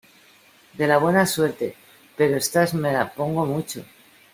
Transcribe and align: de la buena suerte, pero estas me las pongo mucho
de 0.73 0.87
la 0.87 0.97
buena 0.97 1.27
suerte, 1.27 1.75
pero 2.17 2.35
estas 2.35 2.73
me 2.73 2.91
las 2.91 3.11
pongo 3.11 3.45
mucho 3.45 3.85